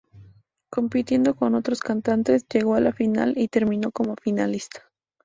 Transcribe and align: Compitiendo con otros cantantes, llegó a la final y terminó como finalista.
Compitiendo 0.71 1.35
con 1.35 1.53
otros 1.53 1.79
cantantes, 1.81 2.47
llegó 2.51 2.73
a 2.73 2.79
la 2.79 2.91
final 2.91 3.35
y 3.37 3.49
terminó 3.49 3.91
como 3.91 4.15
finalista. 4.19 4.91